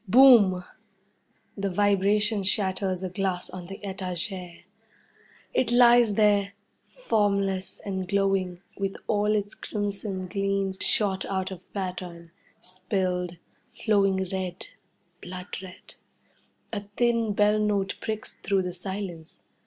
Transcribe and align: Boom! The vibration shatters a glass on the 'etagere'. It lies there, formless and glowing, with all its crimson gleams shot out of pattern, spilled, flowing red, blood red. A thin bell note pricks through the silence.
Boom! 0.07 0.63
The 1.55 1.69
vibration 1.69 2.41
shatters 2.43 3.03
a 3.03 3.09
glass 3.09 3.51
on 3.51 3.67
the 3.67 3.79
'etagere'. 3.85 4.63
It 5.53 5.71
lies 5.71 6.15
there, 6.15 6.53
formless 7.03 7.79
and 7.85 8.07
glowing, 8.07 8.61
with 8.77 8.95
all 9.05 9.27
its 9.31 9.53
crimson 9.53 10.27
gleams 10.27 10.79
shot 10.83 11.23
out 11.25 11.51
of 11.51 11.71
pattern, 11.71 12.31
spilled, 12.61 13.37
flowing 13.73 14.27
red, 14.31 14.65
blood 15.21 15.55
red. 15.61 15.93
A 16.73 16.81
thin 16.97 17.33
bell 17.33 17.59
note 17.59 17.97
pricks 18.01 18.39
through 18.41 18.63
the 18.63 18.73
silence. 18.73 19.43